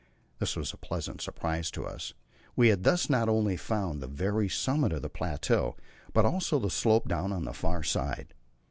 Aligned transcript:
This 0.39 0.55
was 0.55 0.73
a 0.73 0.77
pleasant 0.77 1.21
surprise 1.21 1.69
to 1.69 1.85
us; 1.85 2.15
we 2.55 2.69
had 2.69 2.83
thus 2.83 3.07
not 3.07 3.29
only 3.29 3.55
found 3.55 4.01
the 4.01 4.07
very 4.07 4.49
summit 4.49 4.91
of 4.93 5.03
the 5.03 5.09
plateau, 5.11 5.75
but 6.11 6.25
also 6.25 6.57
the 6.57 6.71
slope 6.71 7.07
down 7.07 7.31
on 7.31 7.45
the 7.45 7.53
far 7.53 7.83
side. 7.83 8.33